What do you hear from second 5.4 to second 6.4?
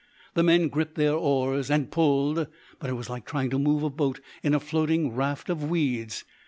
of weeds.